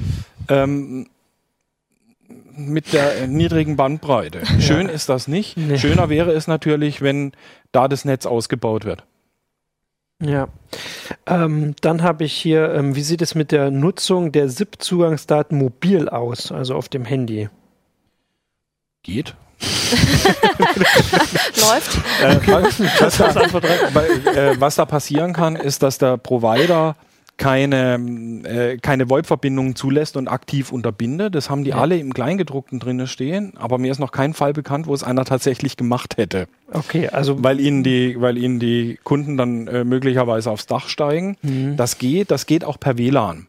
[0.49, 1.07] Ähm,
[2.57, 4.43] mit der niedrigen Bandbreite.
[4.61, 4.93] Schön ja.
[4.93, 5.57] ist das nicht.
[5.57, 5.79] Nee.
[5.79, 7.33] Schöner wäre es natürlich, wenn
[7.71, 9.05] da das Netz ausgebaut wird.
[10.21, 10.49] Ja.
[11.27, 16.09] Ähm, dann habe ich hier, ähm, wie sieht es mit der Nutzung der SIP-Zugangsdaten mobil
[16.09, 17.49] aus, also auf dem Handy?
[19.05, 19.37] Geht.
[21.57, 21.99] Läuft.
[22.23, 23.21] Äh, was, was,
[24.27, 26.97] äh, was, da passieren kann, ist, dass der Provider
[27.39, 31.35] keine, äh, keine VoIP-Verbindungen zulässt und aktiv unterbindet.
[31.35, 31.77] Das haben die ja.
[31.77, 35.25] alle im Kleingedruckten drinne stehen, aber mir ist noch kein Fall bekannt, wo es einer
[35.25, 36.49] tatsächlich gemacht hätte.
[36.73, 41.37] Okay, also weil ihnen die, weil ihnen die Kunden dann äh, möglicherweise aufs Dach steigen.
[41.43, 41.77] Mhm.
[41.77, 43.47] Das geht, das geht auch per WLAN.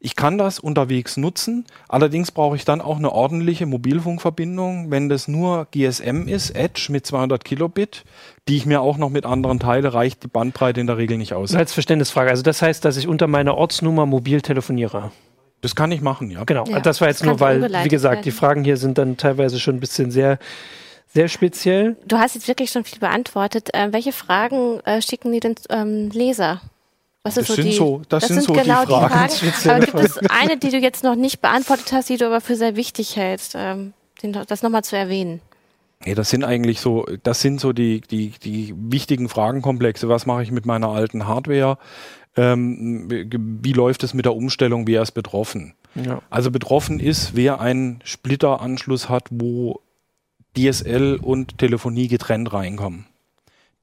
[0.00, 4.92] Ich kann das unterwegs nutzen, allerdings brauche ich dann auch eine ordentliche Mobilfunkverbindung.
[4.92, 8.04] Wenn das nur GSM ist, Edge mit 200 Kilobit,
[8.46, 11.32] die ich mir auch noch mit anderen teile, reicht die Bandbreite in der Regel nicht
[11.32, 11.52] aus.
[11.52, 15.10] Als Verständnisfrage, also das heißt, dass ich unter meiner Ortsnummer mobil telefoniere?
[15.62, 16.44] Das kann ich machen, ja.
[16.44, 18.24] Genau, ja, das war jetzt das nur, weil, wie gesagt, werden.
[18.24, 20.38] die Fragen hier sind dann teilweise schon ein bisschen sehr
[21.10, 21.96] sehr speziell.
[22.06, 23.70] Du hast jetzt wirklich schon viel beantwortet.
[23.72, 26.60] Äh, welche Fragen äh, schicken die denn ähm, Leser?
[27.24, 29.32] Was das, so sind die, so, das, das sind, sind, so genau die Fragen.
[29.40, 29.70] Die Fragen.
[29.70, 32.56] Aber gibt es eine, die du jetzt noch nicht beantwortet hast, die du aber für
[32.56, 33.92] sehr wichtig hältst, ähm,
[34.46, 35.40] das nochmal zu erwähnen?
[36.04, 40.08] Nee, das sind eigentlich so, das sind so die, die, die wichtigen Fragenkomplexe.
[40.08, 41.76] Was mache ich mit meiner alten Hardware?
[42.36, 44.86] Ähm, wie läuft es mit der Umstellung?
[44.86, 45.74] Wer ist betroffen?
[45.96, 46.22] Ja.
[46.30, 49.80] Also betroffen ist, wer einen Splitteranschluss hat, wo
[50.56, 53.06] DSL und Telefonie getrennt reinkommen.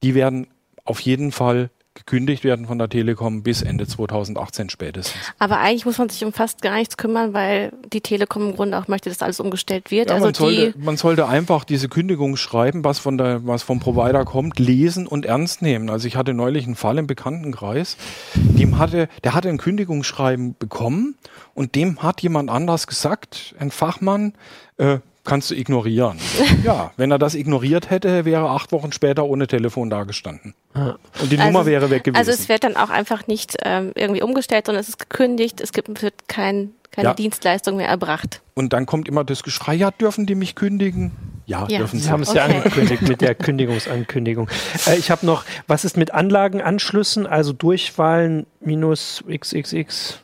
[0.02, 0.46] Die werden
[0.84, 5.16] auf jeden Fall gekündigt werden von der Telekom bis Ende 2018 spätestens.
[5.38, 8.78] Aber eigentlich muss man sich um fast gar nichts kümmern, weil die Telekom im Grunde
[8.78, 10.10] auch möchte, dass alles umgestellt wird.
[10.10, 13.80] Ja, also man, sollte, man sollte einfach diese Kündigung schreiben, was von der, was vom
[13.80, 15.90] Provider kommt, lesen und ernst nehmen.
[15.90, 17.96] Also ich hatte neulich einen Fall im Bekanntenkreis,
[18.34, 21.16] dem hatte, der hatte ein Kündigungsschreiben bekommen
[21.54, 24.34] und dem hat jemand anders gesagt, ein Fachmann,
[24.76, 26.18] äh, kannst du ignorieren.
[26.64, 30.54] ja, wenn er das ignoriert hätte, wäre acht Wochen später ohne Telefon dagestanden.
[30.74, 30.98] Und
[31.30, 32.18] die also, Nummer wäre weg gewesen.
[32.18, 35.72] Also es wird dann auch einfach nicht ähm, irgendwie umgestellt, sondern es ist gekündigt, es
[35.72, 37.14] gibt, wird kein, keine ja.
[37.14, 38.40] Dienstleistung mehr erbracht.
[38.54, 41.12] Und dann kommt immer das Geschrei, ja, dürfen die mich kündigen?
[41.46, 41.78] Ja, ja.
[41.78, 42.06] dürfen sie.
[42.06, 42.38] Sie haben es okay.
[42.38, 44.48] ja angekündigt mit der Kündigungsankündigung.
[44.86, 50.20] Äh, ich habe noch, was ist mit Anlagenanschlüssen, also Durchwahlen minus XXX?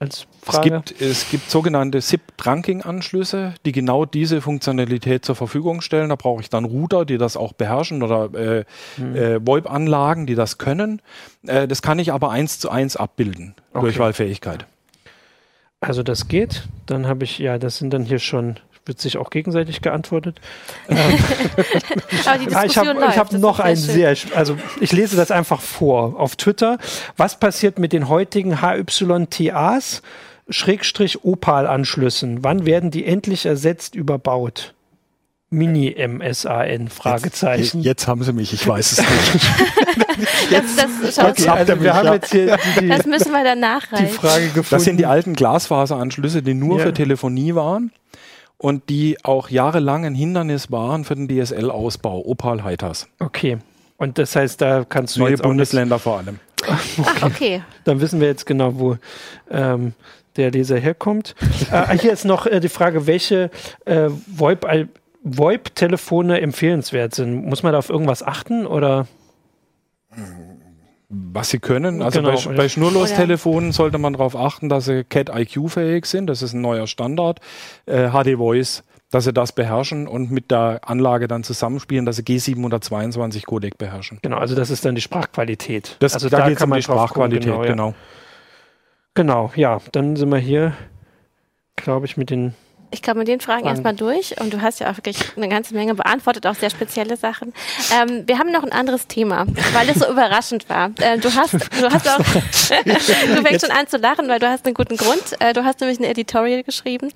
[0.00, 0.76] Als Frage?
[0.76, 6.08] Es gibt, es gibt sogenannte SIP-Trunking-Anschlüsse, die genau diese Funktionalität zur Verfügung stellen.
[6.08, 8.64] Da brauche ich dann Router, die das auch beherrschen oder äh,
[8.96, 9.14] mhm.
[9.14, 11.02] äh, VoIP-Anlagen, die das können.
[11.46, 13.82] Äh, das kann ich aber eins zu eins abbilden, okay.
[13.82, 14.66] Durchwahlfähigkeit.
[15.80, 16.68] Also das geht.
[16.86, 20.40] Dann habe ich, ja, das sind dann hier schon wird sich auch gegenseitig geantwortet.
[20.88, 20.96] Ähm,
[22.26, 26.18] Aber die Diskussion ich habe hab noch ein sehr, also ich lese das einfach vor
[26.18, 26.78] auf Twitter.
[27.16, 30.02] Was passiert mit den heutigen HYTAs?
[30.48, 32.42] Schrägstrich Opal-Anschlüssen.
[32.42, 34.74] Wann werden die endlich ersetzt, überbaut?
[35.50, 37.78] Mini-MSAN, Fragezeichen.
[37.78, 38.98] Jetzt, jetzt, haben sie mich, ich weiß es
[39.34, 39.50] nicht.
[40.50, 44.06] jetzt, das, das, okay, also wir haben jetzt hier die, das müssen wir dann nachreichen.
[44.06, 44.68] Die Frage gefunden.
[44.70, 46.86] Das sind die alten Glasfaseranschlüsse, die nur ja.
[46.86, 47.90] für Telefonie waren
[48.60, 52.26] und die auch jahrelang ein Hindernis waren für den DSL-Ausbau.
[52.26, 53.08] Opal Heitas.
[53.18, 53.56] Okay.
[53.96, 56.40] Und das heißt, da kannst du neue Bundesländer vor allem.
[56.68, 57.62] Ach, okay.
[57.84, 58.96] Dann wissen wir jetzt genau, wo
[59.50, 59.94] ähm,
[60.36, 61.34] der Leser herkommt.
[61.72, 63.50] äh, hier ist noch äh, die Frage, welche
[63.86, 64.66] äh, VoIP,
[65.22, 67.46] VoIP-Telefone empfehlenswert sind.
[67.46, 69.06] Muss man da auf irgendwas achten oder?
[71.12, 72.02] Was sie können.
[72.02, 72.36] Also genau.
[72.36, 76.28] bei, bei Schnurlostelefonen sollte man darauf achten, dass sie Cat-IQ-fähig sind.
[76.28, 77.40] Das ist ein neuer Standard.
[77.86, 83.44] Äh, HD-Voice, dass sie das beherrschen und mit der Anlage dann zusammenspielen, dass sie G722
[83.44, 84.20] Codec beherrschen.
[84.22, 85.96] Genau, also das ist dann die Sprachqualität.
[85.98, 87.92] Das, also da, da geht es um die Sprachqualität, gucken, genau, ja.
[87.92, 87.94] genau.
[89.14, 89.80] Genau, ja.
[89.90, 90.74] Dann sind wir hier,
[91.74, 92.54] glaube ich, mit den
[92.90, 93.68] ich komme mit den Fragen, Fragen.
[93.68, 97.16] erstmal durch und du hast ja auch wirklich eine ganze Menge beantwortet, auch sehr spezielle
[97.16, 97.52] Sachen.
[97.94, 100.90] Ähm, wir haben noch ein anderes Thema, weil es so überraschend war.
[101.00, 104.66] Äh, du hast, du hast auch, du fängst schon an zu lachen, weil du hast
[104.66, 105.22] einen guten Grund.
[105.38, 107.12] Äh, du hast nämlich ein Editorial geschrieben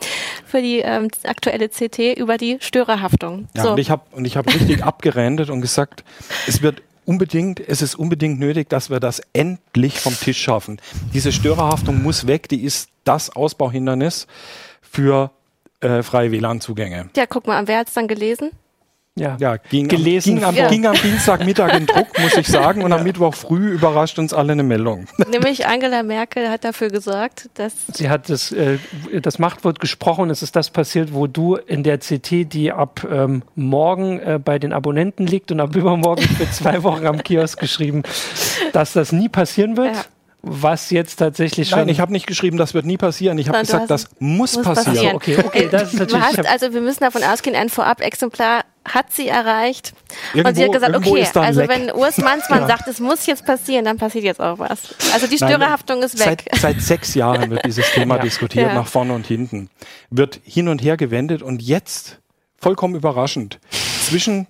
[0.47, 3.49] für die ähm, aktuelle CT über die Störerhaftung.
[3.55, 3.73] Ja, so.
[3.73, 6.05] und ich habe und ich habe richtig abgerendet und gesagt,
[6.47, 10.81] es wird unbedingt, es ist unbedingt nötig, dass wir das endlich vom Tisch schaffen.
[11.13, 14.27] Diese Störerhaftung muss weg, die ist das Ausbauhindernis
[14.81, 15.31] für
[15.85, 17.11] äh, freie WLAN-Zugänge.
[17.17, 18.51] Ja, guck mal, wer hat es dann gelesen?
[19.17, 20.43] Ja, ja ging, gelesen.
[20.43, 22.97] Am, ging, am, ging am Dienstagmittag in Druck, muss ich sagen, und ja.
[22.97, 25.07] am Mittwoch früh überrascht uns alle eine Meldung.
[25.31, 27.75] Nämlich Angela Merkel hat dafür gesorgt, dass.
[27.93, 28.79] Sie hat das, äh,
[29.23, 33.45] das Machtwort gesprochen, es ist das passiert, wo du in der CT, die ab ähm,
[33.55, 38.03] morgen äh, bei den Abonnenten liegt und ab übermorgen für zwei Wochen am Kiosk geschrieben,
[38.73, 39.95] dass das nie passieren wird.
[39.95, 40.05] Ja
[40.47, 41.81] was jetzt tatsächlich schon.
[41.81, 43.39] Nein, ich habe nicht geschrieben, das wird nie passieren.
[43.39, 44.95] Ich habe gesagt, das muss, muss passieren.
[44.95, 45.17] passieren.
[45.17, 46.23] Okay, okay, das ist natürlich.
[46.23, 49.95] Hast, also wir müssen davon ausgehen, ein Vorab-Exemplar hat sie erreicht.
[50.35, 51.71] Irgendwo, und sie hat gesagt, okay, also Leck.
[51.71, 52.67] wenn Urs Mansmann ja.
[52.67, 54.95] sagt, es muss jetzt passieren, dann passiert jetzt auch was.
[55.13, 56.45] Also die Störerhaftung Nein, ist weg.
[56.51, 58.23] Seit, seit, sechs Jahren wird dieses Thema ja.
[58.23, 58.75] diskutiert, ja.
[58.75, 59.71] nach vorne und hinten.
[60.11, 62.21] Wird hin und her gewendet und jetzt,
[62.59, 63.59] vollkommen überraschend,
[64.03, 64.47] zwischen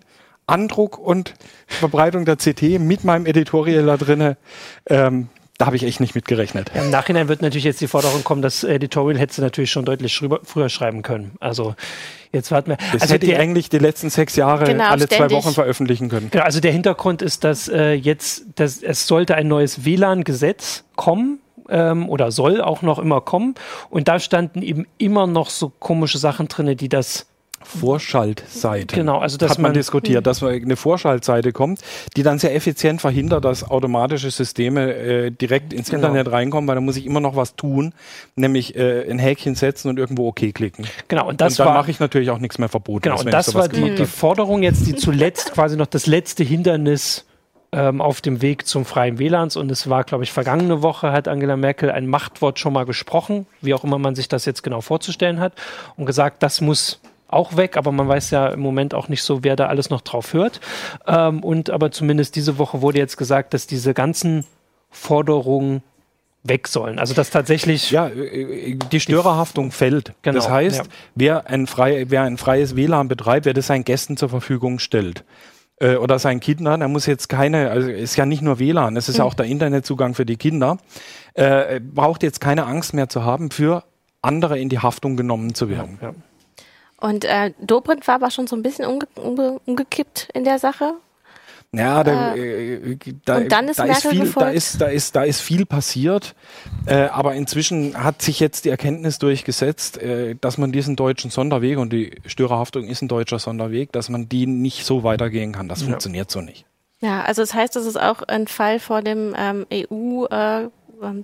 [0.46, 1.34] Andruck und
[1.66, 4.36] Verbreitung der CT mit meinem Editorial da drinne,
[4.86, 5.28] ähm,
[5.58, 6.72] da habe ich echt nicht mit gerechnet.
[6.74, 10.20] Ja, Im Nachhinein wird natürlich jetzt die Forderung kommen, das Editorial hätte natürlich schon deutlich
[10.42, 11.32] früher schreiben können.
[11.38, 11.76] Also
[12.32, 12.76] jetzt warten wir.
[12.92, 15.28] Das also hätte ich eigentlich die letzten sechs Jahre genau, alle ständig.
[15.28, 16.30] zwei Wochen veröffentlichen können.
[16.30, 21.38] Genau, also der Hintergrund ist, dass äh, jetzt, dass es sollte ein neues WLAN-Gesetz kommen,
[21.68, 23.54] ähm, oder soll auch noch immer kommen.
[23.90, 27.26] Und da standen eben immer noch so komische Sachen drin, die das
[27.64, 28.94] Vorschaltseite.
[28.94, 30.24] Genau, also dass hat man, man diskutiert, hm.
[30.24, 31.80] dass eine Vorschaltseite kommt,
[32.16, 36.08] die dann sehr effizient verhindert, dass automatische Systeme äh, direkt ins genau.
[36.08, 37.94] Internet reinkommen, weil da muss ich immer noch was tun,
[38.36, 40.86] nämlich äh, ein Häkchen setzen und irgendwo OK klicken.
[41.08, 43.02] Genau, und das und dann mache ich natürlich auch nichts mehr verboten.
[43.02, 47.24] Genau, und das war die, die Forderung jetzt, die zuletzt quasi noch das letzte Hindernis
[47.74, 51.26] ähm, auf dem Weg zum freien WLANs und es war, glaube ich, vergangene Woche hat
[51.26, 54.80] Angela Merkel ein Machtwort schon mal gesprochen, wie auch immer man sich das jetzt genau
[54.80, 55.54] vorzustellen hat,
[55.96, 57.00] und gesagt, das muss
[57.34, 60.00] auch weg, aber man weiß ja im Moment auch nicht so, wer da alles noch
[60.00, 60.60] drauf hört.
[61.06, 64.44] Ähm, und aber zumindest diese Woche wurde jetzt gesagt, dass diese ganzen
[64.90, 65.82] Forderungen
[66.44, 66.98] weg sollen.
[66.98, 70.12] Also dass tatsächlich ja äh, die Störerhaftung fällt.
[70.22, 70.84] Genau, das heißt, ja.
[71.14, 75.24] wer ein frei, wer ein freies WLAN betreibt, wer das seinen Gästen zur Verfügung stellt
[75.80, 79.08] äh, oder seinen Kindern, er muss jetzt keine, also ist ja nicht nur WLAN, es
[79.08, 79.30] ist ja mhm.
[79.30, 80.76] auch der Internetzugang für die Kinder,
[81.32, 83.84] äh, braucht jetzt keine Angst mehr zu haben, für
[84.20, 85.98] andere in die Haftung genommen zu werden.
[86.00, 86.14] Ja, ja.
[87.04, 90.94] Und äh, Dobrindt war aber schon so ein bisschen umge umge umgekippt in der Sache.
[91.70, 95.14] Ja, da, äh, äh da, und dann ist, da ist viel, da ist, da ist,
[95.14, 96.34] da ist viel passiert.
[96.86, 101.76] Äh, aber inzwischen hat sich jetzt die Erkenntnis durchgesetzt, äh, dass man diesen deutschen Sonderweg
[101.76, 105.68] und die Störerhaftung ist ein deutscher Sonderweg, dass man die nicht so weitergehen kann.
[105.68, 105.88] Das ja.
[105.88, 106.64] funktioniert so nicht.
[107.00, 110.24] Ja, also das heißt, das ist auch ein Fall vor dem ähm, EU.
[110.24, 110.70] Äh,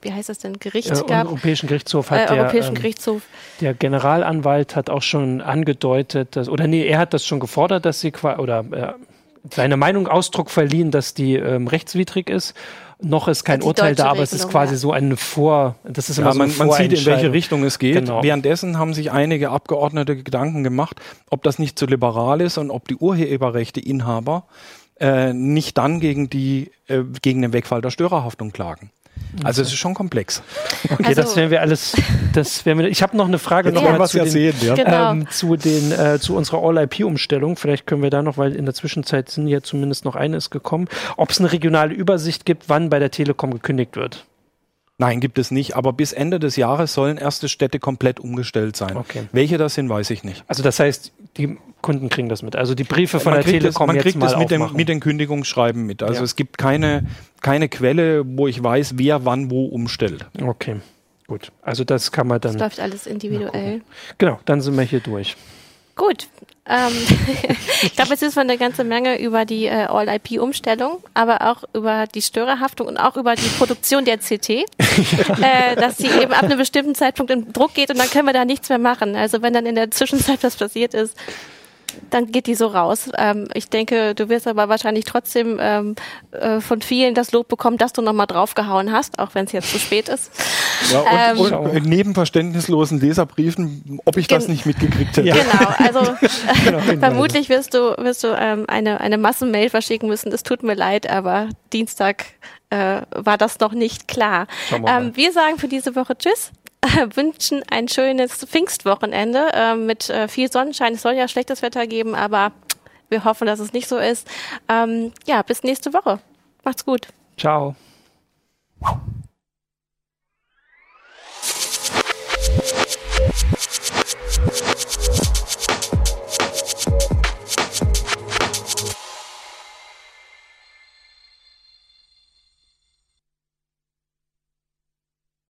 [0.02, 1.26] wie heißt das denn, Gericht äh, gab.
[1.26, 3.22] Europäischen Gerichtshof hat äh, der, Europäischen ähm, Gerichtshof.
[3.60, 8.00] der Generalanwalt hat auch schon angedeutet, dass, oder nee, er hat das schon gefordert, dass
[8.00, 8.92] sie oder äh,
[9.50, 12.54] seine Meinung Ausdruck verliehen, dass die ähm, rechtswidrig ist.
[13.02, 14.78] Noch ist kein Urteil da, aber es ist quasi ja.
[14.78, 15.76] so eine Vor.
[15.84, 17.94] Das ist ja, immer so man, man sieht, in welche Richtung es geht.
[17.94, 18.22] Genau.
[18.22, 22.88] Währenddessen haben sich einige Abgeordnete Gedanken gemacht, ob das nicht zu liberal ist und ob
[22.88, 24.44] die Urheberrechteinhaber
[25.00, 28.90] äh, nicht dann gegen die äh, gegen den Wegfall der Störerhaftung klagen.
[29.44, 30.42] Also es ist schon komplex.
[30.90, 31.96] Okay, also, das werden wir alles.
[32.32, 34.74] Das werden wir, ich habe noch eine Frage noch mal zu, den, sehen, ja.
[34.74, 35.12] genau.
[35.12, 37.56] ähm, zu, den, äh, zu unserer All-IP-Umstellung.
[37.56, 40.88] Vielleicht können wir da noch, weil in der Zwischenzeit sind ja zumindest noch eines gekommen,
[41.16, 44.26] ob es eine regionale Übersicht gibt, wann bei der Telekom gekündigt wird.
[45.00, 45.76] Nein, gibt es nicht.
[45.76, 48.98] Aber bis Ende des Jahres sollen erste Städte komplett umgestellt sein.
[48.98, 49.22] Okay.
[49.32, 50.44] Welche das sind, weiß ich nicht.
[50.46, 52.56] Also das heißt, die Kunden kriegen das mit.
[52.56, 55.00] Also die Briefe von man der Telekom das, Man kriegt das mit, dem, mit den
[55.00, 56.02] Kündigungsschreiben mit.
[56.02, 56.24] Also ja.
[56.24, 57.06] es gibt keine,
[57.40, 60.26] keine Quelle, wo ich weiß, wer wann wo umstellt.
[60.42, 60.76] Okay,
[61.26, 61.52] gut.
[61.62, 62.52] Also das kann man dann.
[62.54, 63.82] Das läuft alles individuell.
[64.18, 65.36] Genau, dann sind wir hier durch.
[65.96, 66.28] Gut.
[66.70, 66.92] Ähm,
[67.82, 72.06] ich glaube, es ist von eine ganze Menge über die äh, All-IP-Umstellung, aber auch über
[72.06, 74.64] die Störerhaftung und auch über die Produktion der CT, äh,
[75.76, 78.44] dass sie eben ab einem bestimmten Zeitpunkt in Druck geht und dann können wir da
[78.44, 79.16] nichts mehr machen.
[79.16, 81.16] Also wenn dann in der Zwischenzeit was passiert ist,
[82.10, 83.10] dann geht die so raus.
[83.16, 85.94] Ähm, ich denke, du wirst aber wahrscheinlich trotzdem ähm,
[86.32, 89.70] äh, von vielen das Lob bekommen, dass du nochmal draufgehauen hast, auch wenn es jetzt
[89.70, 90.30] zu spät ist.
[90.90, 95.28] Ja, und, ähm, und neben verständnislosen Leserbriefen, ob ich das nicht mitgekriegt hätte.
[95.28, 95.36] Ja.
[95.50, 96.00] Genau, also
[96.64, 100.32] genau, vermutlich wirst du, wirst du ähm, eine, eine Massenmail verschicken müssen.
[100.32, 102.26] Es tut mir leid, aber Dienstag
[102.70, 104.46] äh, war das noch nicht klar.
[104.70, 106.52] Ähm, wir sagen für diese Woche Tschüss.
[107.14, 110.94] wünschen ein schönes Pfingstwochenende äh, mit äh, viel Sonnenschein.
[110.94, 112.52] Es soll ja schlechtes Wetter geben, aber
[113.08, 114.28] wir hoffen, dass es nicht so ist.
[114.68, 116.20] Ähm, ja, bis nächste Woche.
[116.64, 117.08] Macht's gut.
[117.36, 117.74] Ciao.